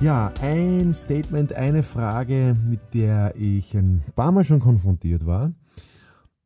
Ja, 0.00 0.32
ein 0.40 0.94
Statement, 0.94 1.52
eine 1.52 1.82
Frage, 1.82 2.56
mit 2.66 2.80
der 2.94 3.34
ich 3.36 3.76
ein 3.76 4.02
paar 4.14 4.32
Mal 4.32 4.44
schon 4.44 4.58
konfrontiert 4.58 5.26
war. 5.26 5.52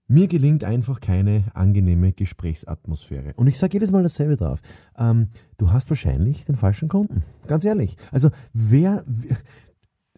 Mir 0.09 0.27
gelingt 0.27 0.65
einfach 0.65 1.01
keine 1.01 1.45
angenehme 1.55 2.13
Gesprächsatmosphäre. 2.13 3.33
Und 3.37 3.47
ich 3.47 3.57
sage 3.57 3.75
jedes 3.75 3.93
Mal 3.93 4.03
dasselbe 4.03 4.37
drauf. 4.37 4.61
Ähm, 4.99 5.29
du 5.57 5.71
hast 5.71 5.89
wahrscheinlich 5.89 6.45
den 6.45 6.57
falschen 6.57 6.89
Kunden. 6.89 7.23
Ganz 7.47 7.65
ehrlich. 7.65 7.95
Also 8.11 8.31
wer, 8.53 9.05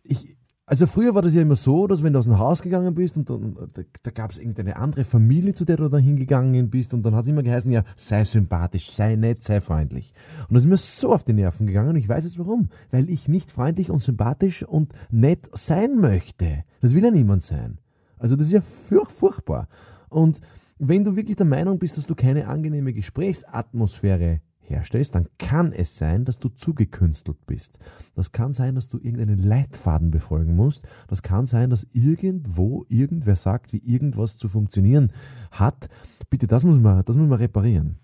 ich, 0.03 0.36
also 0.69 0.87
früher 0.87 1.15
war 1.15 1.23
das 1.23 1.35
ja 1.35 1.43
immer 1.43 1.55
so, 1.55 1.87
dass 1.87 2.03
wenn 2.03 2.13
du 2.13 2.19
aus 2.19 2.25
dem 2.25 2.41
Haus 2.41 2.61
gegangen 2.61 2.93
bist 2.93 3.17
und, 3.17 3.31
und 3.31 3.57
da, 3.75 3.83
da 4.03 4.11
gab 4.11 4.33
es 4.33 4.39
irgendeine 4.39 4.77
andere 4.77 5.05
Familie, 5.05 5.55
zu 5.55 5.65
der 5.65 5.77
du 5.77 5.89
da 5.89 5.99
hingegangen 5.99 6.71
bist 6.71 6.93
und 6.93 7.05
dann 7.05 7.15
hat 7.15 7.23
es 7.23 7.29
immer 7.29 7.45
geheißen, 7.45 7.71
ja, 7.71 7.85
sei 7.95 8.25
sympathisch, 8.25 8.91
sei 8.91 9.15
nett, 9.15 9.45
sei 9.45 9.61
freundlich. 9.61 10.13
Und 10.49 10.55
das 10.55 10.65
ist 10.65 10.69
mir 10.69 10.77
so 10.77 11.15
auf 11.15 11.23
die 11.23 11.35
Nerven 11.35 11.69
gegangen 11.69 11.91
und 11.91 11.97
ich 11.97 12.09
weiß 12.09 12.25
jetzt 12.25 12.41
warum. 12.41 12.69
Weil 12.91 13.09
ich 13.09 13.29
nicht 13.29 13.53
freundlich 13.53 13.91
und 13.91 14.03
sympathisch 14.03 14.65
und 14.65 14.93
nett 15.13 15.49
sein 15.53 15.99
möchte. 15.99 16.65
Das 16.81 16.95
will 16.95 17.05
ja 17.05 17.13
niemand 17.13 17.45
sein. 17.45 17.79
Also 18.19 18.35
das 18.35 18.49
ist 18.49 18.53
ja 18.53 18.61
furch 18.61 19.11
furchtbar. 19.11 19.69
Und 20.09 20.41
wenn 20.79 21.05
du 21.05 21.15
wirklich 21.15 21.37
der 21.37 21.47
Meinung 21.47 21.79
bist, 21.79 21.97
dass 21.97 22.07
du 22.07 22.17
keine 22.17 22.49
angenehme 22.49 22.93
Gesprächsatmosphäre 22.93 24.41
herstellst, 24.69 25.15
dann 25.15 25.29
kann 25.39 25.73
es 25.73 25.99
sein, 25.99 26.25
dass 26.25 26.39
du 26.39 26.49
zugekünstelt 26.49 27.47
bist. 27.47 27.79
Das 28.15 28.33
kann 28.33 28.53
sein, 28.53 28.75
dass 28.75 28.89
du 28.89 28.99
irgendeinen 28.99 29.39
Leitfaden 29.39 30.11
befolgen 30.11 30.57
musst. 30.57 30.87
Das 31.09 31.23
kann 31.23 31.47
sein, 31.47 31.71
dass 31.71 31.87
irgendwo 31.93 32.85
irgendwer 32.89 33.37
sagt, 33.37 33.73
wie 33.73 33.79
irgendwas 33.79 34.37
zu 34.37 34.49
funktionieren 34.49 35.13
hat. 35.51 35.89
Bitte, 36.31 36.47
das 36.47 36.65
muss 36.65 36.79
man, 36.79 37.05
das 37.05 37.17
muss 37.17 37.29
man 37.29 37.39
reparieren. 37.39 37.99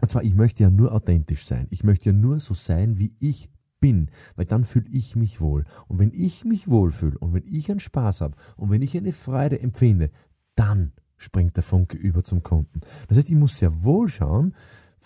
Und 0.00 0.08
zwar, 0.10 0.22
ich 0.22 0.34
möchte 0.34 0.62
ja 0.62 0.70
nur 0.70 0.92
authentisch 0.92 1.46
sein. 1.46 1.66
Ich 1.70 1.82
möchte 1.82 2.10
ja 2.10 2.12
nur 2.12 2.38
so 2.40 2.54
sein, 2.54 2.98
wie 2.98 3.14
ich 3.18 3.50
bin, 3.80 4.10
weil 4.34 4.44
dann 4.44 4.64
fühle 4.64 4.88
ich 4.90 5.16
mich 5.16 5.40
wohl. 5.40 5.64
Und 5.88 5.98
wenn 5.98 6.12
ich 6.12 6.44
mich 6.44 6.68
wohlfühle 6.68 7.18
und 7.18 7.34
wenn 7.34 7.44
ich 7.46 7.70
einen 7.70 7.80
Spaß 7.80 8.20
habe 8.20 8.36
und 8.56 8.70
wenn 8.70 8.82
ich 8.82 8.96
eine 8.96 9.12
Freude 9.12 9.60
empfinde, 9.60 10.10
dann 10.54 10.92
springt 11.16 11.56
der 11.56 11.62
Funke 11.62 11.96
über 11.96 12.22
zum 12.22 12.42
Kunden. 12.42 12.80
Das 13.08 13.16
heißt, 13.16 13.30
ich 13.30 13.36
muss 13.36 13.58
sehr 13.58 13.84
wohl 13.84 14.08
schauen, 14.08 14.54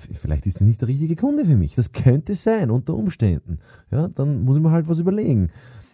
vielleicht 0.01 0.47
ist 0.47 0.61
er 0.61 0.67
nicht 0.67 0.81
der 0.81 0.89
richtige 0.89 1.17
Kunde 1.17 1.45
für 1.45 1.57
mich. 1.57 1.75
Das 1.75 1.93
könnte 1.93 2.35
sein, 2.35 2.71
unter 2.71 2.95
Umständen. 2.95 3.59
Ja, 3.91 4.09
dann 4.09 4.45
muss 4.45 4.57
ich 4.57 4.63
mir 4.63 4.71
halt 4.71 4.89
was 4.89 5.01
überlegen. 5.01 5.51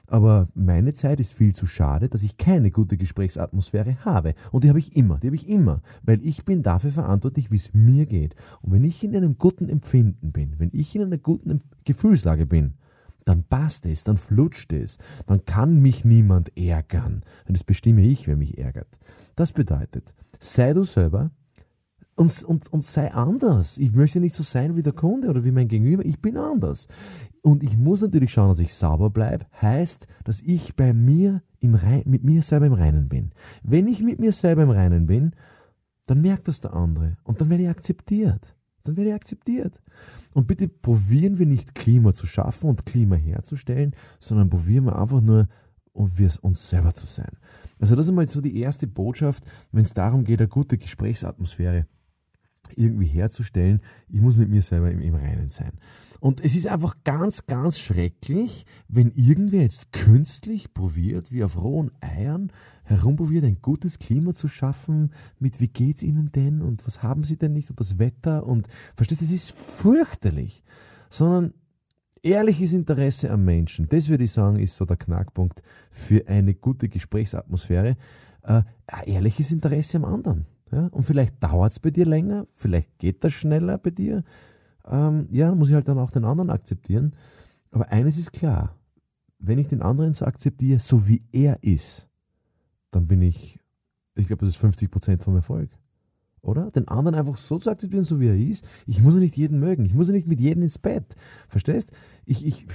Aber 0.08 0.48
meine 0.54 0.92
Zeit 0.92 1.18
ist 1.18 1.32
viel 1.32 1.54
zu 1.54 1.66
schade, 1.66 2.08
dass 2.08 2.22
ich 2.22 2.36
keine 2.36 2.70
gute 2.70 2.96
Gesprächsatmosphäre 2.96 4.04
habe. 4.04 4.34
Und 4.52 4.64
die 4.64 4.68
habe 4.68 4.78
ich 4.78 4.96
immer, 4.96 5.18
die 5.18 5.28
habe 5.28 5.36
ich 5.36 5.48
immer. 5.48 5.82
Weil 6.02 6.22
ich 6.22 6.44
bin 6.44 6.62
dafür 6.62 6.92
verantwortlich, 6.92 7.50
wie 7.50 7.56
es 7.56 7.74
mir 7.74 8.06
geht. 8.06 8.34
Und 8.62 8.72
wenn 8.72 8.84
ich 8.84 9.02
in 9.02 9.16
einem 9.16 9.36
guten 9.36 9.68
Empfinden 9.68 10.32
bin, 10.32 10.58
wenn 10.58 10.70
ich 10.72 10.94
in 10.94 11.02
einer 11.02 11.18
guten 11.18 11.58
Gefühlslage 11.84 12.46
bin, 12.46 12.74
dann 13.24 13.42
passt 13.42 13.84
es, 13.86 14.04
dann 14.04 14.16
flutscht 14.16 14.72
es, 14.72 14.98
dann 15.26 15.44
kann 15.44 15.80
mich 15.80 16.04
niemand 16.04 16.56
ärgern. 16.56 17.22
Und 17.48 17.56
das 17.56 17.64
bestimme 17.64 18.02
ich, 18.02 18.28
wer 18.28 18.36
mich 18.36 18.56
ärgert. 18.56 18.98
Das 19.34 19.52
bedeutet, 19.52 20.14
sei 20.38 20.72
du 20.72 20.84
selber, 20.84 21.32
und, 22.16 22.42
und, 22.44 22.72
und 22.72 22.82
sei 22.82 23.12
anders. 23.12 23.76
Ich 23.78 23.92
möchte 23.92 24.20
nicht 24.20 24.34
so 24.34 24.42
sein 24.42 24.74
wie 24.74 24.82
der 24.82 24.94
Kunde 24.94 25.28
oder 25.28 25.44
wie 25.44 25.50
mein 25.50 25.68
Gegenüber. 25.68 26.04
Ich 26.04 26.20
bin 26.20 26.38
anders. 26.38 26.88
Und 27.42 27.62
ich 27.62 27.76
muss 27.76 28.00
natürlich 28.00 28.32
schauen, 28.32 28.48
dass 28.48 28.58
ich 28.58 28.74
sauber 28.74 29.10
bleibe. 29.10 29.46
Heißt, 29.60 30.06
dass 30.24 30.40
ich 30.40 30.74
bei 30.74 30.94
mir 30.94 31.42
im 31.60 31.74
Rein, 31.74 32.02
mit 32.06 32.24
mir 32.24 32.40
selber 32.40 32.66
im 32.66 32.72
Reinen 32.72 33.08
bin. 33.08 33.32
Wenn 33.62 33.86
ich 33.86 34.02
mit 34.02 34.18
mir 34.18 34.32
selber 34.32 34.62
im 34.62 34.70
Reinen 34.70 35.06
bin, 35.06 35.32
dann 36.06 36.22
merkt 36.22 36.48
das 36.48 36.62
der 36.62 36.72
andere. 36.72 37.18
Und 37.22 37.40
dann 37.40 37.50
werde 37.50 37.64
ich 37.64 37.68
akzeptiert. 37.68 38.56
Dann 38.84 38.96
werde 38.96 39.10
ich 39.10 39.16
akzeptiert. 39.16 39.82
Und 40.32 40.46
bitte 40.46 40.68
probieren 40.68 41.38
wir 41.38 41.46
nicht 41.46 41.74
Klima 41.74 42.14
zu 42.14 42.26
schaffen 42.26 42.70
und 42.70 42.86
Klima 42.86 43.16
herzustellen, 43.16 43.94
sondern 44.18 44.48
probieren 44.48 44.84
wir 44.84 44.98
einfach 44.98 45.20
nur, 45.20 45.48
um 45.92 46.16
wir 46.16 46.30
uns 46.40 46.70
selber 46.70 46.94
zu 46.94 47.06
sein. 47.06 47.36
Also 47.78 47.94
das 47.94 48.06
ist 48.06 48.12
mal 48.12 48.28
so 48.28 48.40
die 48.40 48.58
erste 48.60 48.86
Botschaft, 48.86 49.44
wenn 49.72 49.82
es 49.82 49.92
darum 49.92 50.24
geht, 50.24 50.40
eine 50.40 50.48
gute 50.48 50.78
Gesprächsatmosphäre 50.78 51.86
irgendwie 52.76 53.06
herzustellen. 53.06 53.80
Ich 54.08 54.20
muss 54.20 54.36
mit 54.36 54.48
mir 54.48 54.62
selber 54.62 54.90
im, 54.90 55.00
im 55.00 55.14
Reinen 55.14 55.48
sein. 55.48 55.72
Und 56.20 56.44
es 56.44 56.56
ist 56.56 56.66
einfach 56.66 56.96
ganz, 57.04 57.46
ganz 57.46 57.78
schrecklich, 57.78 58.64
wenn 58.88 59.10
irgendwer 59.10 59.62
jetzt 59.62 59.92
künstlich 59.92 60.72
probiert, 60.72 61.32
wie 61.32 61.44
auf 61.44 61.62
rohen 61.62 61.90
Eiern 62.00 62.50
herumprobiert, 62.84 63.44
ein 63.44 63.60
gutes 63.60 63.98
Klima 63.98 64.32
zu 64.32 64.48
schaffen, 64.48 65.12
mit 65.38 65.60
wie 65.60 65.68
geht's 65.68 66.02
Ihnen 66.02 66.32
denn 66.32 66.62
und 66.62 66.86
was 66.86 67.02
haben 67.02 67.24
Sie 67.24 67.36
denn 67.36 67.52
nicht 67.52 67.70
und 67.70 67.80
das 67.80 67.98
Wetter 67.98 68.46
und 68.46 68.66
verstehst, 68.96 69.22
das 69.22 69.30
ist 69.30 69.52
fürchterlich. 69.52 70.62
Sondern 71.10 71.52
ehrliches 72.22 72.72
Interesse 72.72 73.30
am 73.30 73.44
Menschen, 73.44 73.88
das 73.88 74.08
würde 74.08 74.24
ich 74.24 74.32
sagen, 74.32 74.58
ist 74.58 74.76
so 74.76 74.84
der 74.84 74.96
Knackpunkt 74.96 75.62
für 75.90 76.26
eine 76.26 76.54
gute 76.54 76.88
Gesprächsatmosphäre. 76.88 77.96
Äh, 78.42 78.62
ehrliches 79.06 79.52
Interesse 79.52 79.98
am 79.98 80.04
anderen. 80.04 80.46
Ja? 80.72 80.86
Und 80.88 81.04
vielleicht 81.04 81.42
dauert 81.42 81.72
es 81.72 81.80
bei 81.80 81.90
dir 81.90 82.06
länger, 82.06 82.46
vielleicht 82.50 82.98
geht 82.98 83.24
das 83.24 83.32
schneller 83.32 83.78
bei 83.78 83.90
dir. 83.90 84.22
Ähm, 84.86 85.26
ja, 85.30 85.54
muss 85.54 85.68
ich 85.68 85.74
halt 85.74 85.88
dann 85.88 85.98
auch 85.98 86.10
den 86.10 86.24
anderen 86.24 86.50
akzeptieren. 86.50 87.14
Aber 87.70 87.90
eines 87.90 88.18
ist 88.18 88.32
klar, 88.32 88.76
wenn 89.38 89.58
ich 89.58 89.68
den 89.68 89.82
anderen 89.82 90.12
so 90.12 90.24
akzeptiere, 90.24 90.80
so 90.80 91.08
wie 91.08 91.22
er 91.32 91.62
ist, 91.62 92.08
dann 92.90 93.06
bin 93.06 93.22
ich, 93.22 93.58
ich 94.14 94.26
glaube, 94.26 94.40
das 94.40 94.50
ist 94.50 94.60
50 94.60 94.90
Prozent 94.90 95.22
vom 95.22 95.34
Erfolg. 95.36 95.70
Oder? 96.40 96.70
Den 96.70 96.86
anderen 96.86 97.16
einfach 97.16 97.36
so 97.36 97.58
zu 97.58 97.70
akzeptieren, 97.70 98.04
so 98.04 98.20
wie 98.20 98.28
er 98.28 98.36
ist. 98.36 98.66
Ich 98.86 99.02
muss 99.02 99.14
ja 99.14 99.20
nicht 99.20 99.36
jeden 99.36 99.58
mögen. 99.58 99.84
Ich 99.84 99.94
muss 99.94 100.06
ja 100.06 100.12
nicht 100.12 100.28
mit 100.28 100.40
jedem 100.40 100.62
ins 100.62 100.78
Bett. 100.78 101.14
Verstehst? 101.48 101.90
Ich, 102.24 102.46
ich, 102.46 102.66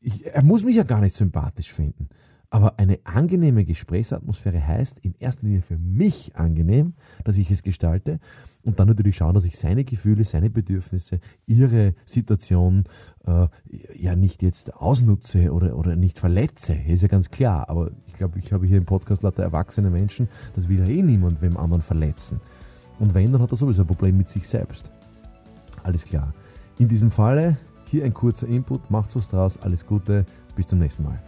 ich, 0.00 0.26
er 0.26 0.42
muss 0.42 0.64
mich 0.64 0.76
ja 0.76 0.82
gar 0.82 1.00
nicht 1.00 1.14
sympathisch 1.14 1.70
finden. 1.70 2.08
Aber 2.52 2.78
eine 2.78 2.98
angenehme 3.04 3.64
Gesprächsatmosphäre 3.64 4.64
heißt 4.64 4.98
in 4.98 5.14
erster 5.18 5.46
Linie 5.46 5.62
für 5.62 5.78
mich 5.78 6.36
angenehm, 6.36 6.92
dass 7.24 7.38
ich 7.38 7.50
es 7.50 7.62
gestalte 7.62 8.20
und 8.62 8.78
dann 8.78 8.88
natürlich 8.88 9.16
schauen, 9.16 9.32
dass 9.32 9.46
ich 9.46 9.58
seine 9.58 9.84
Gefühle, 9.84 10.22
seine 10.26 10.50
Bedürfnisse, 10.50 11.18
ihre 11.46 11.94
Situation 12.04 12.84
äh, 13.24 13.46
ja 13.98 14.16
nicht 14.16 14.42
jetzt 14.42 14.74
ausnutze 14.74 15.50
oder, 15.50 15.78
oder 15.78 15.96
nicht 15.96 16.18
verletze. 16.18 16.74
Ist 16.74 17.00
ja 17.00 17.08
ganz 17.08 17.30
klar. 17.30 17.70
Aber 17.70 17.90
ich 18.06 18.12
glaube, 18.12 18.38
ich 18.38 18.52
habe 18.52 18.66
hier 18.66 18.76
im 18.76 18.84
Podcast 18.84 19.22
lauter 19.22 19.42
erwachsene 19.42 19.88
Menschen, 19.88 20.28
das 20.54 20.68
will 20.68 20.78
ja 20.78 20.86
eh 20.86 21.00
niemand 21.00 21.40
wem 21.40 21.56
anderen 21.56 21.80
verletzen. 21.80 22.38
Und 22.98 23.14
wenn, 23.14 23.32
dann 23.32 23.40
hat 23.40 23.50
er 23.50 23.56
sowieso 23.56 23.84
ein 23.84 23.88
Problem 23.88 24.18
mit 24.18 24.28
sich 24.28 24.46
selbst. 24.46 24.92
Alles 25.84 26.04
klar. 26.04 26.34
In 26.78 26.86
diesem 26.86 27.10
Falle 27.10 27.56
hier 27.86 28.04
ein 28.04 28.12
kurzer 28.12 28.46
Input, 28.46 28.90
macht's 28.90 29.16
was 29.16 29.30
draus, 29.30 29.56
alles 29.56 29.86
Gute, 29.86 30.26
bis 30.54 30.66
zum 30.66 30.80
nächsten 30.80 31.04
Mal. 31.04 31.18